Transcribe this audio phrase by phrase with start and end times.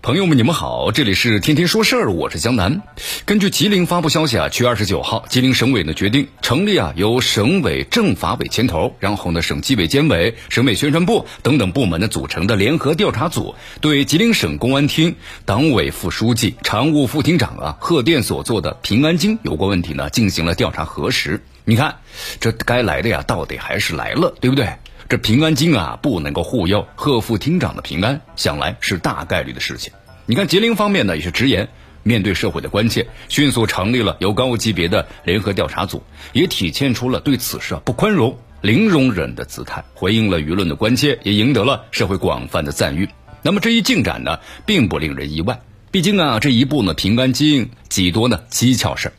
[0.00, 2.82] 朋友们，你们好，这里是天天说事儿，我是江南。
[3.24, 21.42] 根据吉林发布消息啊，七月二十九号，吉林省委呢决定成立啊由省委政法委牵头，然后呢省纪委监委、省委宣传部等等部门呢组成的联合调查组，对吉林省公安厅党委副书记、常务副厅长啊贺电所做的平安京有关问题呢进行了调查核实。
[21.64, 21.96] 你看，
[22.38, 24.68] 这该来的呀，到底还是来了，对不对？
[25.08, 29.90] 这平安京啊，不能够护佑贺副厅长的平安，想来是大概率的事情。
[30.26, 31.70] 你看吉林方面呢，也是直言，
[32.02, 36.02] 面对社会的关切，迅速成立了由高级别的联合调查组，
[36.34, 43.08] 也体现出了对此事啊不宽容、零容忍的姿态，回应了舆论的关切，也赢得了社会广泛的赞誉。
[43.40, 49.12] 那么这一进展呢，并不令人意外，毕竟啊，这一部呢平安京几多呢蹊跷事儿，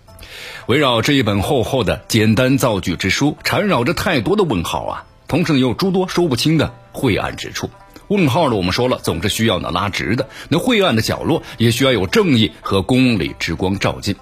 [0.67, 5.05] 围绕这一本厚厚的简单造句之书，缠绕着太多的问号啊。
[5.29, 7.69] 同时呢，有诸多说不清的晦暗之处。
[8.07, 10.27] 问号呢，我们说了，总是需要呢拉直的。
[10.49, 14.15] 那晦暗的角落，也需要有正义和公理之光照进。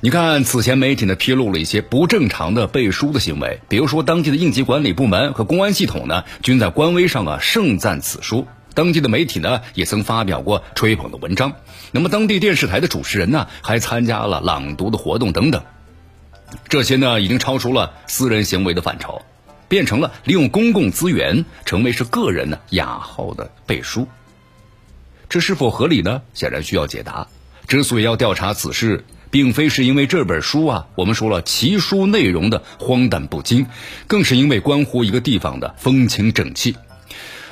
[0.00, 8.46] 你看，此前媒体呢披露了一些不正常的背书的行为，比如说当地的应急管理部门和公安系统呢，均在官微上啊盛赞此书。
[8.72, 11.52] 当地的媒体呢，也曾发表过吹捧的文章。
[11.90, 15.62] 那么，当地电视台的主持人呢，还参加了朗读的活动等等。
[16.70, 19.20] 这些呢，已经超出了私人行为的范畴。
[19.68, 24.08] 变成了利用公共资源，成为是个人呢雅号的背书，
[25.28, 26.22] 这是否合理呢？
[26.34, 27.28] 显然需要解答。
[27.66, 33.66] 之所以要调查此事，并非是因为这本书啊，我们说了奇书内容的荒诞不经，
[34.06, 36.76] 更是因为关乎一个地方的风情正气。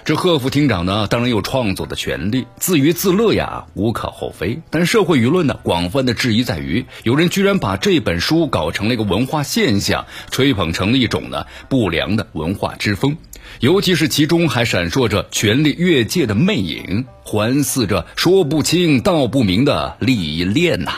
[0.07, 4.61] 这贺副厅长呢，当然有创作的权利，自娱自乐呀，无可厚非。
[4.71, 13.17] 但社会舆论呢，广泛的质疑在于，有人居然把这本书搞成了一个文化现象，吹捧成了一种呢不良的文化之风，
[13.59, 20.93] 尤其是其中还闪烁着权力越界的魅影，环伺着说不清道不明的利益链呐。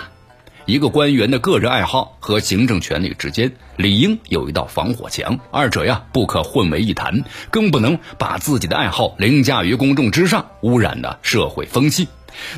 [0.69, 12.07] 一个官员的个人爱好和行政权力之间理应有一道防火墙，二者呀不可混为一谈，更不能把自己的爱好凌驾于公众之上，污染了社会风气。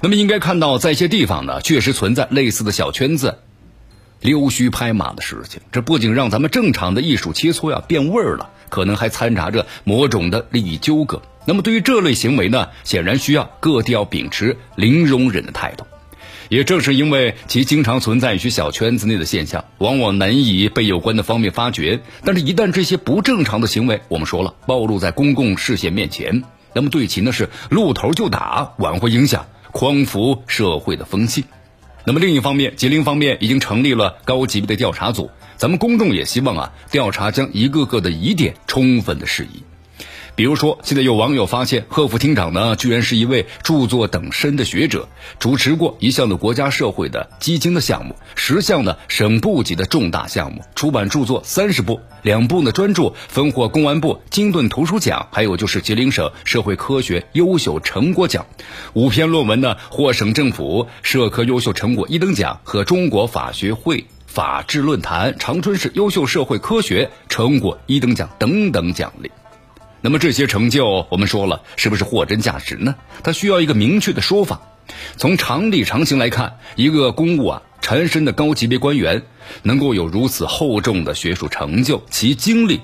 [0.03, 3.39] 那么应该看到，在一些地方呢，确实存在类似的小圈子
[4.21, 5.61] 溜须拍马的事情。
[5.71, 11.23] 这不仅让咱们正常的艺术切磋呀变味儿了，可能还掺杂着某种的利益纠葛。
[11.47, 15.87] 那么对于这类行为呢，显然需要各地要秉持零容忍的态度。
[16.51, 22.01] 也正是因为其经常存在于小圈子内的现象，往往难以被有关的方面发觉。
[22.25, 26.43] 但是，一旦这些不正常的行为，我们说了，暴露在公共视线面前，
[26.75, 31.45] 那么对其呢是露头就打，晚会影响，匡扶社会的风气。
[32.05, 39.63] 那么另一方面，吉林方面已经成立了高级别的调查组，咱们公众也希望啊，调查将一个个的疑点充分的释疑。
[40.35, 45.09] 比如说，现在有网友发现，贺副厅长呢，居然是一位著作等身的学者，
[45.39, 58.47] 主持过一项的国家社会的基金的项目，十项的省部级的重大项目，出版著作三十部，两部呢专著分获公安部金盾图书奖，还有就是吉林省社会科学优秀成果奖，
[58.95, 69.31] 五篇论文呢获省政府社科优秀成果一等奖和中国法学会法治论坛长春市优秀社会科学成果一等奖等等奖励。
[70.03, 72.95] 那么这些成就，我们说了，是不是货真价实呢？
[73.23, 74.61] 它需要一个明确的说法。
[75.17, 79.23] 从常理常情来看，一个公务啊缠身的高级别官员，
[79.63, 82.81] 能够有如此厚重的学术成就，其精力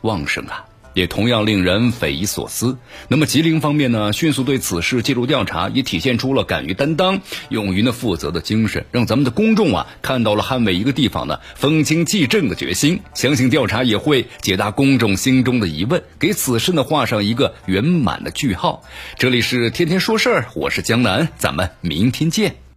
[0.00, 0.64] 旺盛啊。
[0.94, 2.78] 也同样令人匪夷所思。
[3.08, 13.00] 那么吉林方面呢，迅速对此事介入调查，也体现出了敢于担当、勇于呢负责的精神，让咱们的公众啊看到了捍卫一个地方的风清气正的决心。
[13.14, 18.82] 相信调查也会解答公众心中的疑问，给此事呢画上一个圆满的句号。
[19.16, 22.71] 这里是天天说事儿，我是江南，咱们明天见。